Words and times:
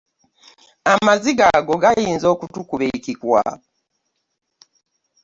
Amaziga 0.93 1.45
ago 1.59 1.73
gayinza 1.83 2.27
okutukuba 2.33 2.85
ekikwa. 2.95 3.43